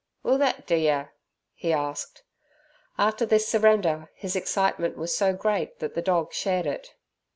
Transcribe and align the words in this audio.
"Will 0.23 0.39
thet 0.39 0.65
do 0.65 0.75
yer?" 0.75 1.11
he 1.53 1.71
asked. 1.71 2.23
After 2.97 3.23
this 3.23 3.47
surrender 3.47 4.09
his 4.15 4.35
excitement 4.35 4.97
was 4.97 5.15
so 5.15 5.31
great 5.31 5.77
that 5.77 5.93
the 5.93 6.01
dog 6.01 6.33
shared 6.33 6.65
it. 6.65 6.95